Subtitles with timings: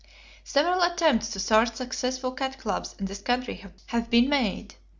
[0.43, 4.73] Several attempts to start successful cat clubs in this country have been made.